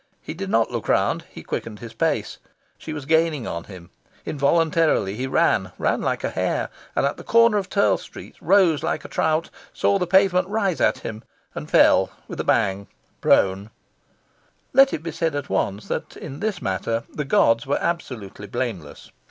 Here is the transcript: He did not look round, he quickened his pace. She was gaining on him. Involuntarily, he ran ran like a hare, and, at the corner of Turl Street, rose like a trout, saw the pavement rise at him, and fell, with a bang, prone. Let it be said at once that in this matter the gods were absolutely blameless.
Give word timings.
He 0.19 0.33
did 0.33 0.49
not 0.49 0.71
look 0.71 0.87
round, 0.89 1.25
he 1.29 1.43
quickened 1.43 1.77
his 1.77 1.93
pace. 1.93 2.39
She 2.79 2.91
was 2.91 3.05
gaining 3.05 3.45
on 3.45 3.65
him. 3.65 3.91
Involuntarily, 4.25 5.13
he 5.13 5.27
ran 5.27 5.73
ran 5.77 6.01
like 6.01 6.23
a 6.23 6.31
hare, 6.31 6.69
and, 6.95 7.05
at 7.05 7.17
the 7.17 7.23
corner 7.23 7.59
of 7.59 7.69
Turl 7.69 7.97
Street, 7.99 8.35
rose 8.41 8.81
like 8.81 9.05
a 9.05 9.07
trout, 9.07 9.51
saw 9.73 9.99
the 9.99 10.07
pavement 10.07 10.47
rise 10.47 10.81
at 10.81 10.97
him, 11.05 11.23
and 11.53 11.69
fell, 11.69 12.09
with 12.27 12.39
a 12.39 12.43
bang, 12.43 12.87
prone. 13.21 13.69
Let 14.73 14.91
it 14.91 15.03
be 15.03 15.11
said 15.11 15.35
at 15.35 15.51
once 15.51 15.87
that 15.89 16.17
in 16.17 16.39
this 16.39 16.63
matter 16.63 17.03
the 17.13 17.23
gods 17.23 17.67
were 17.67 17.77
absolutely 17.79 18.47
blameless. 18.47 19.11